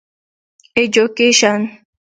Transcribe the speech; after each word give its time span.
ايجوکيشن 0.77 1.59